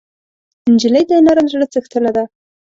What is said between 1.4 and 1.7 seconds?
زړه